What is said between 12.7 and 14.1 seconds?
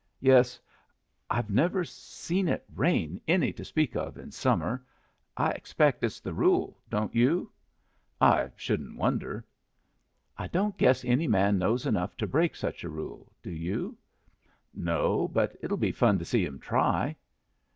a rule. Do you?"